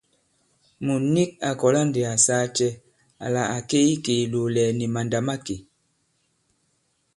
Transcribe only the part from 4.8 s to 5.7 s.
màndà̂makè?